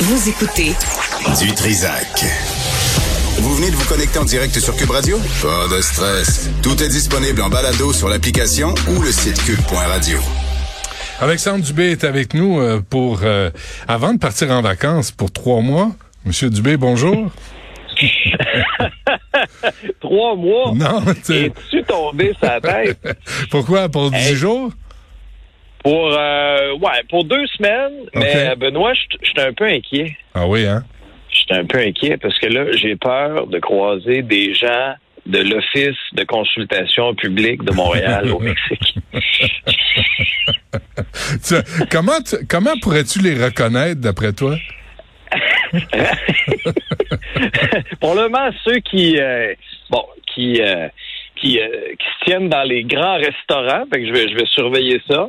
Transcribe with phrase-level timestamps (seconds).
[0.00, 0.72] Vous écoutez
[1.40, 2.24] Du Trisac.
[3.38, 5.18] Vous venez de vous connecter en direct sur Cube Radio?
[5.42, 6.50] Pas de stress.
[6.62, 10.18] Tout est disponible en balado sur l'application ou le site cube.radio.
[11.20, 13.50] Alexandre Dubé est avec nous euh, pour euh,
[13.88, 15.90] avant de partir en vacances pour trois mois.
[16.24, 17.30] Monsieur Dubé, bonjour.
[20.00, 20.72] Trois mois?
[20.74, 22.98] Non, tu- Es-tu tombé sa tête?
[23.50, 23.88] Pourquoi?
[23.88, 24.34] Pour dix Hey.
[24.36, 24.70] jours?
[25.86, 27.92] Pour euh, ouais, pour deux semaines.
[28.14, 28.58] Mais Ok.
[28.58, 30.16] Benoît, je suis un peu inquiet.
[30.34, 30.82] Ah oui, hein?
[31.30, 34.94] Je suis un peu inquiet parce que là, j'ai peur de croiser des gens
[35.26, 38.96] de l'Office de consultation publique de Montréal au Mexique.
[41.46, 44.56] Tu- comment tu- comment pourrais-tu les reconnaître d'après toi?
[48.64, 49.54] Ceux qui euh,
[49.90, 50.88] bon qui euh,
[51.36, 51.66] qui, euh,
[51.98, 55.28] qui se tiennent dans les grands restaurants, fait que je vais je vais surveiller ça.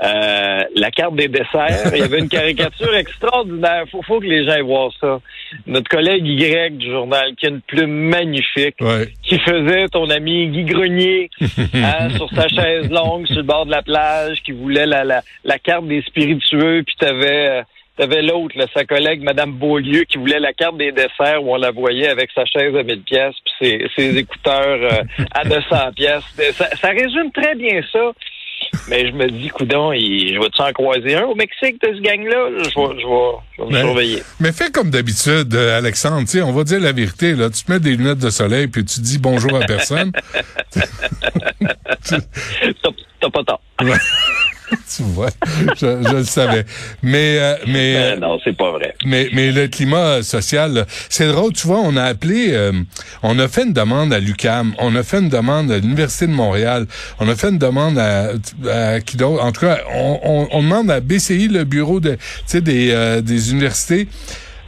[0.00, 3.84] Euh, la carte des desserts, il y avait une caricature extraordinaire.
[3.90, 5.20] Faut faut que les gens aillent voir ça.
[5.66, 8.76] Notre collègue Y du journal qui a une plume magnifique.
[8.80, 9.08] Ouais.
[9.22, 11.30] qui faisait ton ami Guy Grenier
[11.74, 15.22] hein, sur sa chaise longue sur le bord de la plage, qui voulait la, la,
[15.44, 17.62] la carte des spiritueux, puis t'avais euh,
[17.96, 21.72] t'avais l'autre, sa collègue Madame Beaulieu, qui voulait la carte des desserts où on la
[21.72, 25.02] voyait avec sa chaise à 1000 pièces puis ses, ses écouteurs euh,
[25.32, 26.24] à 200 pièces.
[26.52, 28.12] Ça, ça résume très bien ça.
[28.88, 32.48] Mais je me dis, coudon, je vais-tu en croiser un au Mexique de ce gang-là?
[32.56, 34.22] Je vais, je vais, je vais me Mais- surveiller.
[34.40, 36.26] Mais fais comme d'habitude, euh, Alexandre.
[36.44, 37.34] On va dire la vérité.
[37.34, 40.12] Là, tu te mets des lunettes de soleil puis tu dis bonjour à personne.
[43.20, 43.60] T'as pas tort.
[44.96, 45.30] tu vois,
[45.80, 46.64] je, je le savais.
[47.02, 48.94] Mais euh, mais euh, Euh, non, c'est pas vrai.
[49.04, 52.72] Mais, mais le climat social, c'est drôle, tu vois, on a appelé, euh,
[53.22, 56.32] on a fait une demande à l'UCAM, on a fait une demande à l'Université de
[56.32, 56.86] Montréal,
[57.20, 58.32] on a fait une demande à,
[58.70, 59.42] à qui d'autre?
[59.42, 62.90] En tout cas, on, on, on demande à BCI, le bureau de, tu sais, des,
[62.92, 64.08] euh, des universités.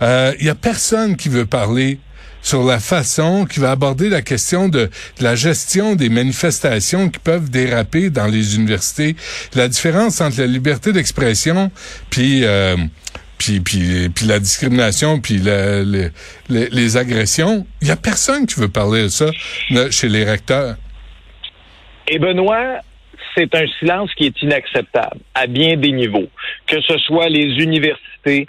[0.02, 1.98] Euh, Il y a personne qui veut parler
[2.42, 7.50] sur la façon qui va aborder la question de, la gestion des manifestations qui peuvent
[7.50, 9.16] déraper dans les universités.
[9.54, 11.70] La différence entre la liberté d'expression
[12.10, 12.76] puis euh,
[13.38, 16.10] puis, puis, puis la discrimination, puis la- le-
[16.50, 17.66] les, les agressions.
[17.80, 19.30] Il y a personne qui veut parler de ça
[19.90, 20.76] chez les recteurs.
[22.06, 22.80] Et Benoît,
[23.34, 26.28] c'est un silence qui est inacceptable à bien des niveaux.
[26.66, 28.42] Que ce soit les universités, euh,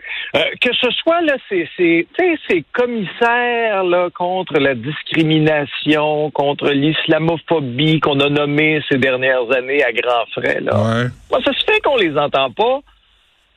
[0.60, 8.30] que ce soit là, ces, ces, commissaires là, contre la discrimination, contre l'islamophobie qu'on a
[8.30, 10.60] nommé ces dernières années à grands frais.
[10.62, 10.76] Là.
[10.76, 11.08] Ouais.
[11.30, 12.80] Moi, ça se fait qu'on les entend pas,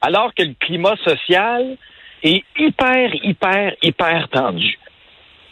[0.01, 1.77] alors que le climat social
[2.23, 4.79] est hyper, hyper, hyper tendu.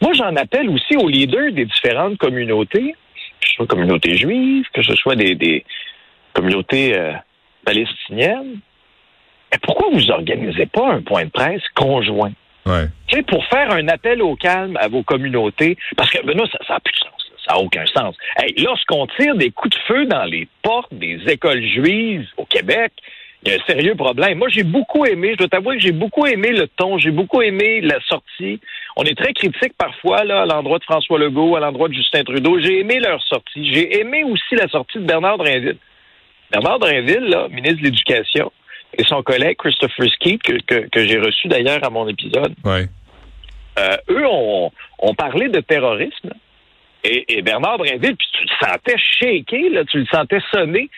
[0.01, 2.95] Moi, j'en appelle aussi aux leaders des différentes communautés,
[3.41, 5.65] que ce soit communauté juive, que ce soit des, des
[6.33, 7.13] communautés euh,
[7.65, 8.59] palestiniennes.
[9.53, 12.33] Mais pourquoi vous organisez pas un point de presse conjoint?
[12.65, 12.87] Ouais.
[13.27, 16.93] Pour faire un appel au calme à vos communautés, parce que Benoît, ça n'a plus
[16.93, 17.31] de sens.
[17.31, 17.37] là.
[17.47, 18.17] Ça n'a aucun sens.
[18.39, 22.93] Hey, lorsqu'on tire des coups de feu dans les portes des écoles juives au Québec,
[23.45, 24.39] il y a un sérieux problème.
[24.39, 27.43] Moi, j'ai beaucoup aimé, je dois t'avouer que j'ai beaucoup aimé le ton, j'ai beaucoup
[27.43, 28.61] aimé la sortie.
[28.97, 32.23] On est très critique parfois là, à l'endroit de François Legault, à l'endroit de Justin
[32.23, 32.61] Trudeau.
[32.61, 33.73] J'ai aimé leur sortie.
[33.73, 35.79] J'ai aimé aussi la sortie de Bernard Drinville.
[36.53, 38.53] Bernard Drinville, là, ministre de l'Éducation,
[38.99, 42.87] et son collègue Christopher Skeet, que, que, que j'ai reçu d'ailleurs à mon épisode, Ouais.
[43.79, 46.29] euh, eux ont, ont parlé de terrorisme.
[46.29, 46.37] là.
[47.05, 50.89] Et, et Bernard Drinville, puis tu le sentais shaker, là, tu le sentais sonner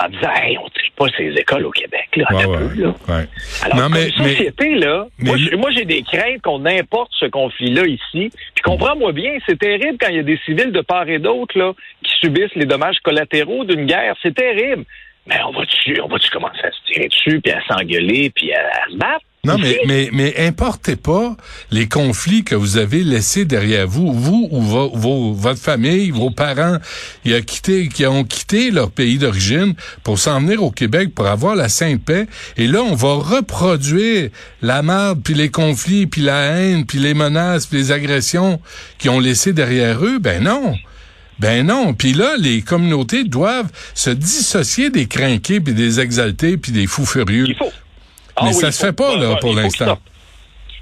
[0.00, 2.58] en disant Hey, on ne tire pas ces écoles au Québec, là, Ouais, un ouais,
[2.68, 2.88] peu, là.
[3.08, 3.24] ouais.
[3.64, 6.64] Alors, Non, comme mais- mais- société, là, mais moi, j'ai- moi, j'ai des craintes qu'on
[6.66, 8.30] importe ce conflit-là ici.
[8.54, 11.58] Puis comprends-moi bien, c'est terrible quand il y a des civils de part et d'autre
[11.58, 11.72] là
[12.04, 14.14] qui subissent les dommages collatéraux d'une guerre.
[14.22, 14.84] C'est terrible.
[15.26, 18.58] Mais on va-tu, on va-tu commencer à se tirer dessus, puis à s'engueuler, puis à,
[18.60, 19.24] à battre?
[19.42, 21.34] Non, mais, mais, mais importez pas
[21.70, 26.30] les conflits que vous avez laissés derrière vous, vous ou vo- vos, votre famille, vos
[26.30, 26.76] parents
[27.24, 31.26] qui, a quitté, qui ont quitté leur pays d'origine pour s'en venir au Québec pour
[31.26, 32.26] avoir la sainte paix.
[32.58, 34.28] Et là, on va reproduire
[34.60, 38.60] la merde, puis les conflits, puis la haine, puis les menaces, puis les agressions
[38.98, 40.18] qu'ils ont laissées derrière eux.
[40.18, 40.74] Ben non.
[41.40, 41.94] Ben non.
[41.94, 47.06] Puis là, les communautés doivent se dissocier des crinqués, puis des exaltés, puis des fous
[47.06, 47.46] furieux.
[47.48, 47.72] Il faut.
[48.42, 48.86] Mais Ah ça se faut.
[48.86, 49.98] fait pas, là, pour l'instant.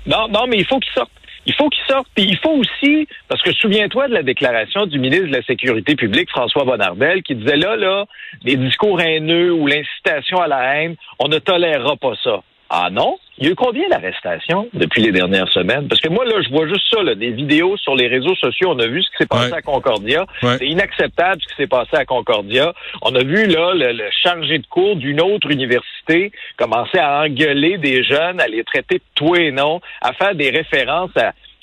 [0.07, 1.11] Non, non, mais il faut qu'il sorte.
[1.47, 2.07] Il faut qu'il sorte.
[2.15, 5.97] Puis il faut aussi, parce que souviens-toi de la déclaration du ministre de la Sécurité
[5.97, 8.05] publique, François Bonnardel, qui disait là, là,
[8.43, 12.43] les discours haineux ou l'incitation à la haine, on ne tolérera pas ça.
[12.71, 13.19] Ah non?
[13.39, 15.87] Il y a eu combien d'arrestations depuis les dernières semaines?
[15.87, 18.71] Parce que moi, là, je vois juste ça, là, des vidéos sur les réseaux sociaux.
[18.73, 20.27] On a vu ce qui s'est passé à Concordia.
[20.41, 22.75] C'est inacceptable ce qui s'est passé à Concordia.
[23.03, 28.03] On a vu, là, le, chargé de cours d'une autre université commencer à engueuler des
[28.03, 31.13] jeunes, à les traiter de tout et non, à faire des références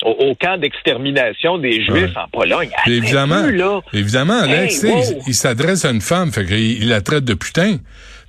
[0.02, 2.70] au, camp d'extermination des Juifs en Pologne.
[2.86, 3.80] Évidemment, là.
[3.92, 4.84] évidemment, Alex,
[5.26, 7.76] il, s'adresse à une femme, fait il la traite de putain.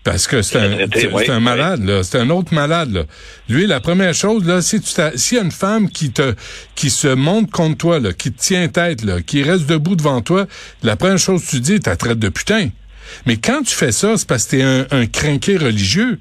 [0.07, 2.01] Parce que c'est un, un malade, là.
[2.01, 3.04] C'est un autre malade, là.
[3.50, 6.33] Lui, la première chose, là, si tu s'il y a une femme qui te,
[6.75, 10.21] qui se monte contre toi, là, qui te tient tête, là, qui reste debout devant
[10.21, 10.48] toi,
[10.81, 12.69] la première chose que tu dis, tu traite de putain.
[13.25, 16.19] Mais quand tu fais ça, c'est parce que t'es un, un crinqué religieux.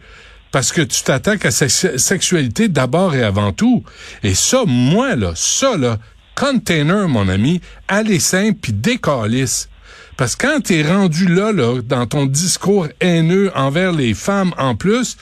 [0.51, 3.85] Parce que tu t'attaques à sa sexualité d'abord et avant tout.
[4.25, 5.99] Et ça, moi, là, ça, là,
[6.35, 9.69] container, mon ami, allez simple puis décalisse.
[10.17, 14.75] Parce que quand t'es rendu là, là, dans ton discours haineux envers les femmes en
[14.75, 15.17] plus,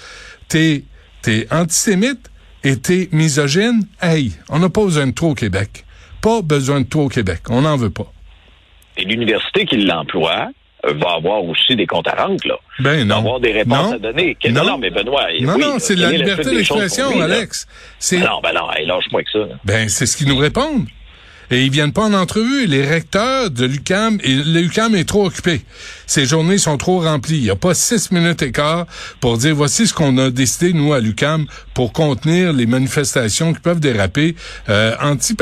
[0.49, 0.85] t'es,
[1.23, 2.31] t'es antisémite
[2.63, 5.85] et t'es misogyne, hey, on n'a pas besoin de toi au Québec.
[6.23, 7.41] Pas besoin de toi au Québec.
[7.51, 8.11] On n'en veut pas.
[8.97, 10.51] Et l'université qui l'emploie,
[10.87, 12.57] euh, va avoir aussi des comptes à rendre, là.
[12.79, 13.17] Ben non.
[13.17, 13.93] Va avoir des réponses non.
[13.93, 14.37] à donner.
[14.51, 14.65] Non.
[14.65, 15.27] non, mais Benoît.
[15.41, 17.67] Non, non, c'est la liberté d'expression, Alex.
[18.13, 19.55] Non, ben non, lâche-moi que ça.
[19.65, 20.87] Ben, c'est ce qu'ils nous répondent.
[21.51, 22.67] Et ils viennent pas en entrevue.
[22.67, 25.63] Les recteurs de l'UCAM, et l'UCAM est trop occupé.
[26.07, 27.37] Ces journées sont trop remplies.
[27.37, 28.87] Il n'y a pas six minutes et quart
[29.21, 33.61] pour dire voici ce qu'on a décidé, nous, à l'UCAM, pour contenir les manifestations qui
[33.61, 34.37] peuvent déraper.
[34.69, 35.37] Euh, anti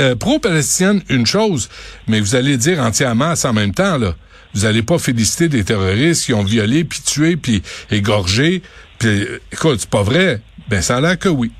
[0.00, 1.68] euh, pro-palestinienne, une chose,
[2.08, 4.14] mais vous allez dire anti-Hamas en même temps, là.
[4.54, 8.62] Vous allez pas féliciter des terroristes qui ont violé, puis tué, puis égorgé.
[8.98, 10.40] Puis, écoute, c'est pas vrai.
[10.68, 11.52] Ben, ça a l'air que oui.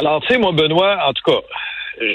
[0.00, 1.40] Alors, tu sais, moi, Benoît, en tout cas,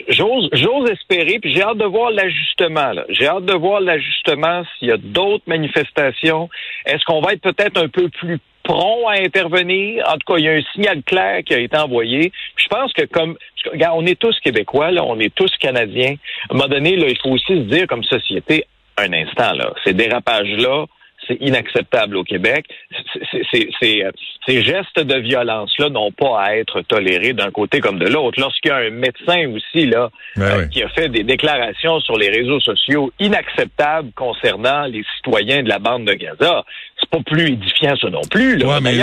[0.10, 2.94] j'ose, j'ose espérer, puis j'ai hâte de voir l'ajustement.
[3.10, 6.50] J'ai hâte de voir l'ajustement s'il y a d'autres manifestations.
[6.88, 10.04] Est-ce qu'on va être peut-être un peu plus prompt à intervenir?
[10.08, 12.32] En tout cas, il y a un signal clair qui a été envoyé.
[12.56, 13.38] je pense que comme,
[13.72, 16.16] regarde, on est tous québécois, là, on est tous canadiens.
[16.50, 18.66] À un moment donné, là, il faut aussi se dire comme société,
[18.98, 20.86] un instant, là, ces dérapages-là,
[21.28, 22.66] c'est inacceptable au Québec.
[22.94, 24.12] Euh,
[24.48, 28.40] ces gestes de violence-là n'ont pas à être tolérés d'un côté comme de l'autre.
[28.40, 32.18] Lorsqu'il y a un médecin aussi là ben euh, qui a fait des déclarations sur
[32.18, 36.64] les réseaux sociaux inacceptables concernant les citoyens de la bande de Gaza,
[37.00, 38.58] c'est pas plus édifiant ça non plus.
[38.58, 38.80] Là.
[38.82, 38.94] mais,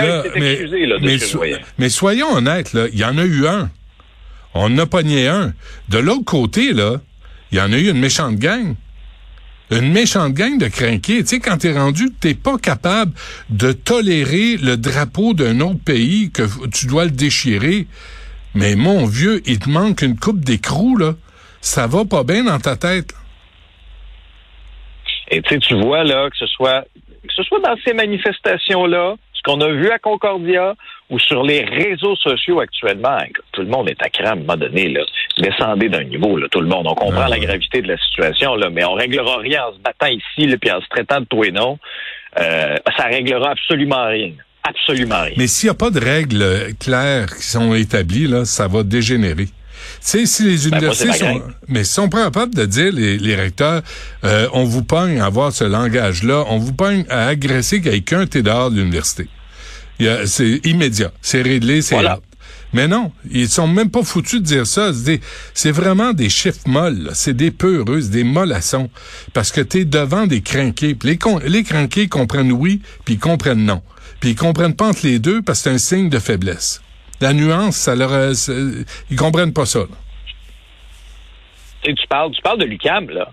[1.77, 3.69] mais, soyons honnêtes, il y en a eu un.
[4.53, 5.53] On a pogné un.
[5.89, 6.97] De l'autre côté, là,
[7.51, 8.75] il y en a eu une méchante gang
[9.77, 11.21] une méchante gang de crinqués.
[11.21, 13.13] Tu sais, quand t'es rendu, t'es pas capable
[13.49, 17.87] de tolérer le drapeau d'un autre pays que tu dois le déchirer.
[18.55, 21.15] Mais mon vieux, il te manque une coupe d'écrou, là.
[21.61, 23.13] Ça va pas bien dans ta tête.
[25.31, 26.85] Et tu vois, là, que ce soit,
[27.23, 30.75] que ce soit dans ces manifestations-là, qu'on a vu à Concordia
[31.09, 33.17] ou sur les réseaux sociaux actuellement,
[33.51, 34.89] tout le monde est à craindre à un moment donné.
[34.89, 35.01] Là.
[35.37, 36.87] Descendez d'un niveau, là, tout le monde.
[36.87, 39.79] On comprend ah la gravité de la situation, là, mais on réglera rien en se
[39.79, 41.77] battant ici, là, puis en se traitant de tout et non.
[42.39, 44.31] Euh, ça réglera absolument rien.
[44.63, 45.33] Absolument rien.
[45.37, 49.47] Mais s'il n'y a pas de règles claires qui sont établies, là, ça va dégénérer.
[50.03, 53.35] Tu sais, si les ben, universités sont, mais sont pas capables de dire les, les
[53.35, 53.81] recteurs,
[54.25, 58.41] euh, on vous pogne à avoir ce langage-là, on vous pogne à agresser quelqu'un, t'es
[58.41, 59.29] dehors de l'université.
[60.25, 62.19] C'est immédiat, c'est réglé, c'est voilà.
[62.73, 64.91] Mais non, ils sont même pas foutus de dire ça.
[65.53, 68.89] C'est vraiment des chiffres molles, c'est des peureuses, des mollassons,
[69.31, 70.97] parce que t'es devant des crinqués.
[71.03, 73.81] Les, les crinqués comprennent oui, puis ils comprennent non.
[74.19, 76.81] Puis ils comprennent pas entre les deux parce que c'est un signe de faiblesse.
[77.21, 78.11] La nuance, ça leur,
[79.09, 79.81] ils comprennent pas ça.
[81.83, 83.29] Tu parles, tu parles de l'UCAM, là.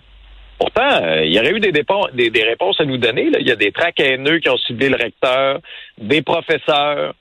[0.61, 3.31] Pourtant, euh, il y aurait eu des, des, réponses à nous donner.
[3.31, 3.39] Là.
[3.41, 5.59] Il y a des traques haineux qui ont ciblé le recteur,
[5.97, 7.15] des professeurs.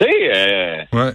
[0.00, 1.12] Tu sais, euh, ouais.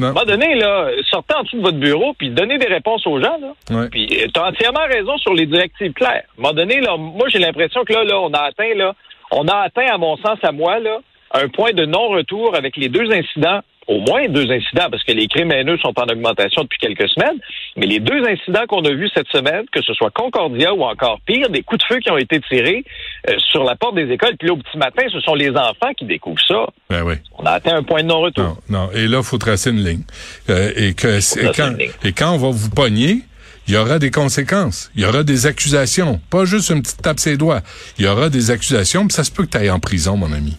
[0.00, 3.06] À un moment donné, là, sortez en dessous de votre bureau puis donnez des réponses
[3.06, 3.38] aux gens.
[3.40, 3.86] Là.
[3.90, 6.24] Puis euh, tu as entièrement raison sur les directives claires.
[6.36, 8.94] À un moment donné, là, moi j'ai l'impression que là, là, on a atteint, là,
[9.30, 10.98] on a atteint, à mon sens, à moi, là,
[11.32, 15.26] un point de non-retour avec les deux incidents au moins deux incidents, parce que les
[15.28, 17.38] crimes haineux sont en augmentation depuis quelques semaines,
[17.76, 21.20] mais les deux incidents qu'on a vus cette semaine, que ce soit Concordia ou encore
[21.26, 22.84] pire, des coups de feu qui ont été tirés
[23.28, 25.92] euh, sur la porte des écoles, puis là, au petit matin, ce sont les enfants
[25.96, 26.66] qui découvrent ça.
[26.90, 27.14] Ben oui.
[27.38, 28.58] On a atteint un point de non-retour.
[28.68, 30.04] Non, non, et là, il faut tracer une ligne.
[30.50, 31.74] Euh, et, que, et, quand,
[32.04, 33.20] et quand on va vous pogner,
[33.66, 34.90] il y aura des conséquences.
[34.94, 36.20] Il y aura des accusations.
[36.30, 37.62] Pas juste une petite tape ses doigts.
[37.98, 40.32] Il y aura des accusations, puis ça se peut que tu ailles en prison, mon
[40.32, 40.56] ami.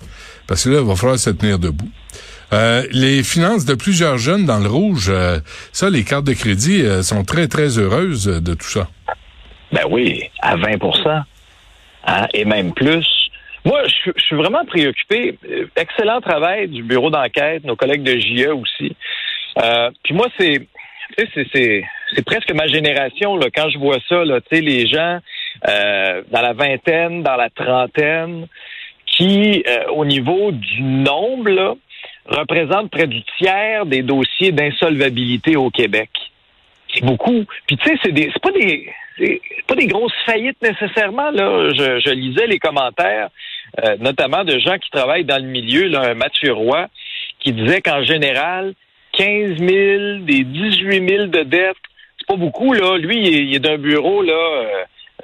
[0.48, 1.90] Parce que là, il va falloir se tenir debout.
[2.54, 5.40] Euh, les finances de plusieurs jeunes dans le rouge, euh,
[5.72, 8.88] ça, les cartes de crédit euh, sont très, très heureuses de tout ça.
[9.72, 11.24] Ben oui, à 20%
[12.06, 13.06] hein, et même plus.
[13.66, 15.40] Moi, je, suis vraiment préoccupé.
[15.76, 18.96] Excellent travail du bureau d'enquête, nos collègues de JE aussi.
[20.04, 20.68] Puis moi, c'est
[21.18, 25.20] c'est presque ma génération là, quand je vois ça, là, les gens
[25.66, 28.48] dans la vingtaine, dans la trentaine,
[29.06, 31.74] qui, au niveau du nombre, là,
[32.26, 36.10] représentent près du tiers des dossiers d'insolvabilité au Québec.
[36.94, 37.46] C'est beaucoup.
[37.68, 38.92] Puis tu sais, c'est des, pas des,
[39.68, 41.32] pas des grosses faillites nécessairement.
[41.32, 43.30] Là, je, je lisais les commentaires,
[43.84, 46.88] euh, notamment de gens qui travaillent dans le milieu, là, Mathieu Roy,
[47.40, 48.74] qui disait qu'en général,
[49.14, 49.70] 15 000
[50.26, 51.76] des 18 000 de dettes,
[52.18, 52.98] c'est pas beaucoup là.
[52.98, 54.66] Lui, il est, d'un bureau là, euh,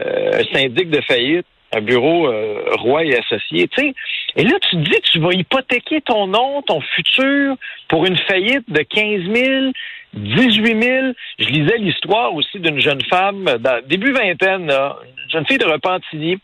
[0.01, 2.31] euh, syndic de faillite un bureau
[2.77, 3.67] Roy et associé.
[3.67, 3.93] Tu
[4.35, 7.55] et là, tu te dis, tu vas hypothéquer ton nom, ton futur
[7.89, 9.71] pour une faillite de 15 000,
[10.13, 11.07] 18 000.
[11.39, 16.39] Je lisais l'histoire aussi d'une jeune femme, dans, début vingtaine, une jeune fille de Repentigny.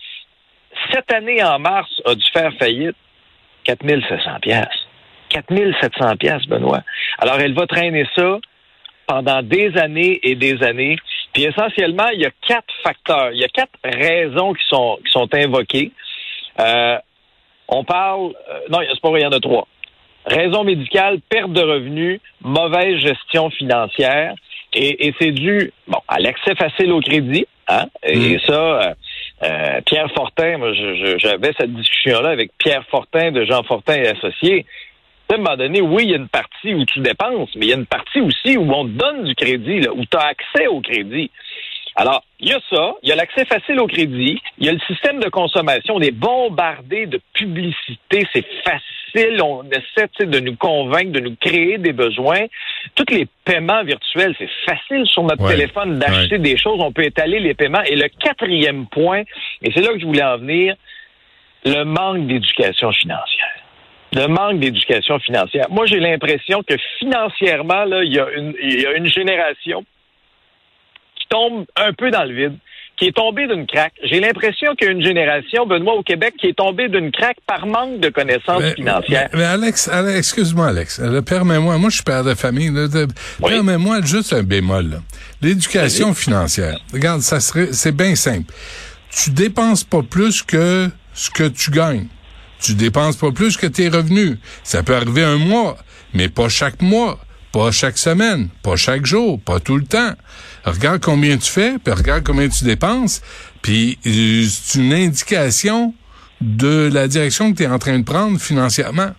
[0.92, 2.96] Cette année, en mars, a dû faire faillite
[3.64, 4.68] 4 700 pièces.
[5.30, 5.46] 4
[5.82, 6.84] 700 pièces, Benoît.
[7.20, 8.38] Alors, elle va traîner ça
[9.08, 10.98] pendant des années et des années.
[11.38, 15.12] Puis essentiellement, il y a quatre facteurs, il y a quatre raisons qui sont qui
[15.12, 15.92] sont invoquées.
[16.60, 16.98] Euh,
[17.68, 19.68] on parle, euh, non, c'est pas vrai, il y en a trois.
[20.26, 24.34] Raison médicale, perte de revenus, mauvaise gestion financière.
[24.74, 27.46] Et, c'est dû bon, à l'accès facile au crédit.
[27.68, 27.86] Hein?
[28.02, 28.40] Et mm.
[28.40, 28.94] ça, euh,
[29.44, 34.66] euh, Pierre Fortin, moi, j'avais cette discussion-là avec Pierre Fortin de Jean Fortin et Associés.
[35.30, 37.70] À un moment donné, oui, il y a une partie où tu dépenses, mais il
[37.70, 40.28] y a une partie aussi où on te donne du crédit, là, où tu as
[40.28, 41.30] accès au crédit.
[42.00, 44.72] Alors, il y a ça, il y a l'accès facile au crédit, il y a
[44.72, 50.56] le système de consommation, on est bombardé de publicité, c'est facile, on essaie de nous
[50.56, 52.46] convaincre, de nous créer des besoins.
[52.94, 57.40] Tous les paiements virtuels, c'est facile sur notre téléphone d'acheter des choses, on peut étaler
[57.40, 57.82] les paiements.
[57.82, 59.24] Et le quatrième point,
[59.64, 60.76] et c'est là que je voulais en venir,
[61.66, 63.67] le manque d'éducation financière
[64.14, 65.68] le manque d'éducation financière.
[65.70, 69.86] Moi, j'ai l'impression que financièrement, là, il y a une, il y a une génération
[71.30, 72.58] tombe un peu dans le vide,
[72.98, 73.94] qui est tombé d'une craque.
[74.04, 77.38] J'ai l'impression qu'il y a une génération, Benoît, au Québec, qui est tombée d'une craque
[77.46, 79.30] par manque de connaissances financières.
[79.34, 81.02] Mais, Alex, excuse-moi, Alex.
[81.26, 82.72] Permets-moi, moi, je suis père de famille.
[83.40, 85.02] Permets-moi juste un bémol.
[85.42, 86.80] L'éducation financière.
[86.92, 88.52] Regarde, ça serait, c'est bien simple.
[89.12, 92.08] Tu dépenses pas plus que ce que tu gagnes.
[92.62, 94.38] Tu dépenses pas plus que tes revenus.
[94.64, 95.78] Ça peut arriver un mois,
[96.14, 97.20] mais pas chaque mois.
[97.54, 100.12] Pas chaque semaine, pas chaque jour, pas tout le temps.
[100.66, 103.22] Regarde combien tu fais, puis regarde combien tu dépenses,
[103.62, 105.94] puis euh, c'est une indication
[106.42, 109.12] de la direction que tu es en train de prendre financièrement.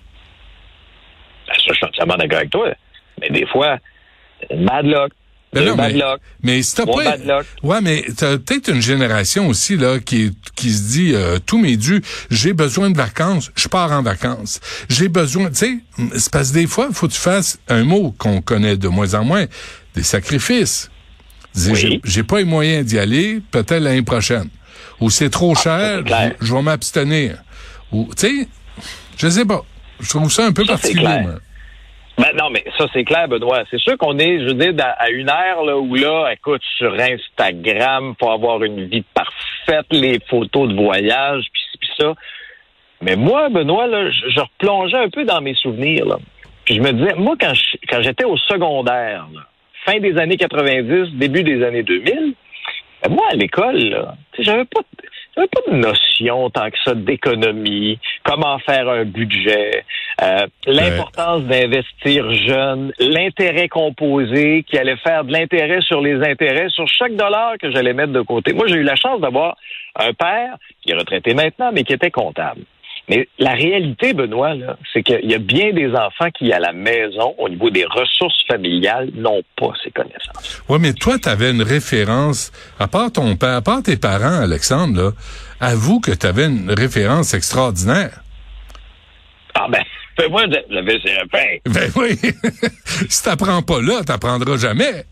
[1.48, 2.68] Ben, ça, je suis entièrement d'accord avec toi.
[3.20, 3.78] Mais des fois,
[4.50, 4.86] bad.
[5.52, 5.94] Ben non, mais,
[6.42, 7.16] mais si t'as pas,
[7.62, 11.76] ouais, mais t'as peut-être une génération aussi là qui qui se dit euh, tous mes
[11.76, 14.60] dus, j'ai besoin de vacances, je pars en vacances.
[14.90, 15.78] J'ai besoin, tu sais,
[16.18, 18.88] c'est parce que des fois, il faut que tu fasses un mot qu'on connaît de
[18.88, 19.46] moins en moins,
[19.94, 20.90] des sacrifices.
[22.04, 24.48] J'ai pas les moyens d'y aller, peut-être l'année prochaine.
[25.00, 27.38] Ou c'est trop ah, cher, je, vais m'abstenir.
[27.92, 28.48] Ou, tu sais,
[29.16, 29.64] je sais pas.
[30.00, 31.24] Je trouve ça un peu particulier.
[32.18, 33.62] Ben non, mais ça, c'est clair, Benoît.
[33.70, 36.92] C'est sûr qu'on est, je veux dire, à une ère là, où là, écoute, sur
[36.92, 42.14] Instagram, pour avoir une vie parfaite, les photos de voyage, puis, ça.
[43.00, 46.06] Mais moi, Benoît, là, je, replongeais un peu dans mes souvenirs.
[46.06, 46.16] Là.
[46.64, 49.28] Puis je me disais, moi, quand j'étais au secondaire,
[49.84, 52.34] fin des années 90, début des années 2000,
[53.02, 54.08] ben moi, à l'école,
[54.40, 54.80] j'avais pas
[55.46, 59.84] pas de notion tant que ça d'économie, comment faire un budget,
[60.22, 66.86] euh, l'importance d'investir jeune, l'intérêt composé qui allait faire de l'intérêt sur les intérêts sur
[66.88, 68.52] chaque dollar que j'allais mettre de côté.
[68.52, 69.56] Moi, j'ai eu la chance d'avoir
[69.96, 72.62] un père qui est retraité maintenant, mais qui était comptable.
[73.08, 74.54] Mais la réalité, Benoît,
[74.92, 78.44] c'est qu'il y a bien des enfants qui, à la maison, au niveau des ressources
[78.46, 80.62] familiales, n'ont pas ces connaissances.
[80.68, 84.42] Oui, mais toi, tu avais une référence, à part ton père, à part tes parents,
[84.42, 85.10] Alexandre, là,
[85.60, 88.22] avoue que tu avais une référence extraordinaire.
[89.54, 89.82] Ah ben,
[90.18, 91.56] fais-moi un pain.
[91.66, 92.18] Ben oui.
[93.08, 95.04] si t'apprends pas là, t'apprendras jamais.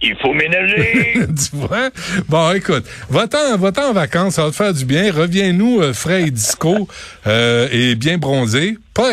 [0.00, 1.14] Il faut ménager.
[1.26, 1.90] tu vois?
[2.28, 5.12] Bon, écoute, va-t'en, va en vacances, ça va te faire du bien.
[5.12, 6.88] Reviens-nous euh, frais et disco
[7.26, 8.78] euh, et bien bronzé.
[8.94, 9.10] Pas,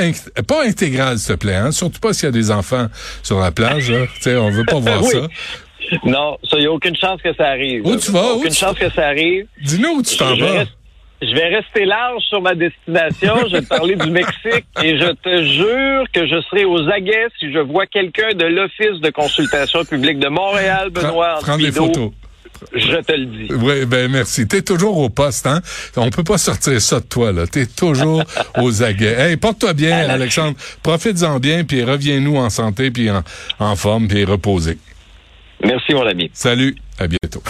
[0.47, 1.55] pas intégral, s'il te plaît.
[1.55, 1.71] Hein?
[1.71, 2.87] Surtout pas s'il y a des enfants
[3.23, 3.91] sur la plage.
[4.19, 5.27] Sais, on veut pas voir ça.
[6.03, 7.85] Non, ça, il n'y a aucune chance que ça arrive.
[7.85, 8.33] Où tu vas?
[8.33, 9.45] Aucune chance que ça arrive.
[9.63, 10.65] Dis-nous où tu t'en vas.
[11.21, 13.47] Je vais rester large sur ma destination.
[13.47, 17.27] Je vais te parler du Mexique et je te jure que je serai aux aguets
[17.39, 21.39] si je vois quelqu'un de l'Office de consultation publique de Montréal, Benoît.
[21.41, 22.11] Prends des photos.
[22.73, 23.53] Je te le dis.
[23.53, 24.47] Oui, ben merci.
[24.47, 25.61] T'es toujours au poste, hein?
[25.97, 27.45] On peut pas sortir ça de toi, là.
[27.47, 28.23] T'es toujours
[28.57, 29.15] aux aguets.
[29.17, 30.57] Hey, porte-toi bien, Alexandre.
[30.81, 33.23] Profites-en bien, puis reviens-nous en santé, puis en,
[33.59, 34.77] en forme, puis reposé.
[35.63, 36.29] Merci, mon ami.
[36.33, 36.75] Salut.
[36.97, 37.41] À bientôt.